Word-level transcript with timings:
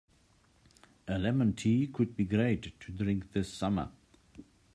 A 1.07 1.19
lemon 1.19 1.53
tea 1.53 1.85
could 1.85 2.17
be 2.17 2.25
great 2.25 2.79
to 2.79 2.91
drink 2.91 3.33
this 3.33 3.53
summer. 3.53 3.91